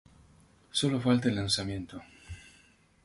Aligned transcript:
Sólo 0.71 0.99
falta 0.99 1.29
el 1.29 1.35
lanzamiento... 1.35 2.01